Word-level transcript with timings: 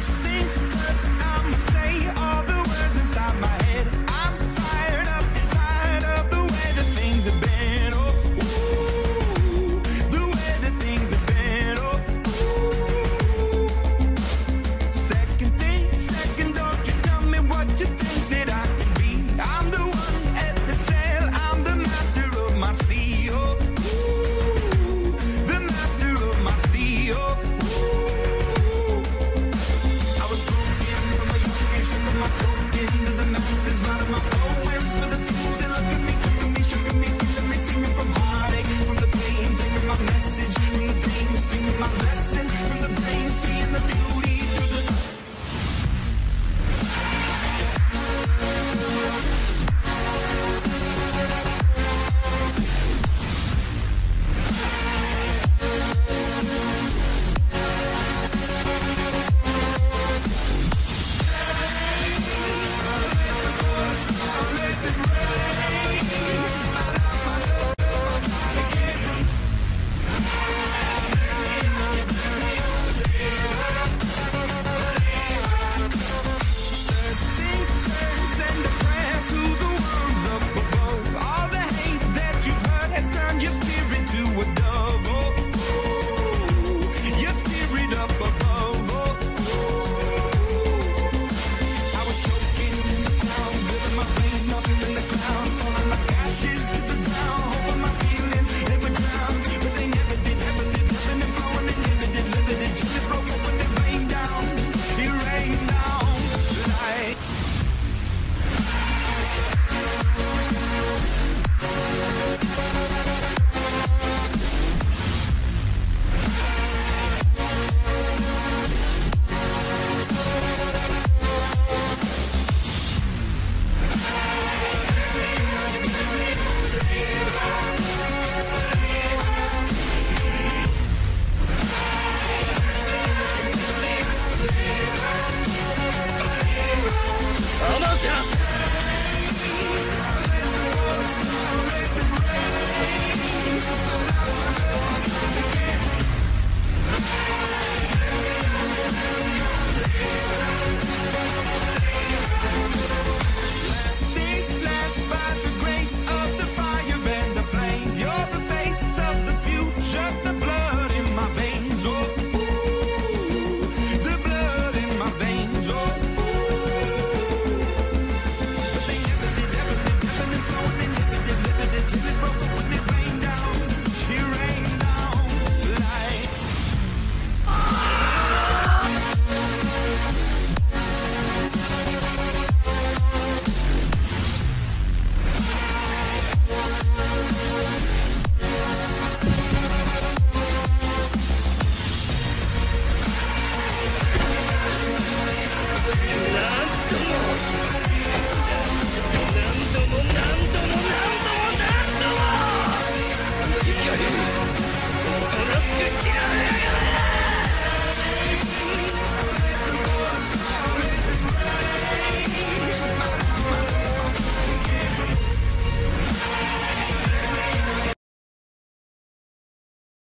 just 0.00 0.29